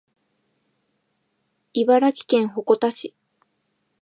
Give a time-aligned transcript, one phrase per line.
[1.73, 3.13] 茨城県鉾田市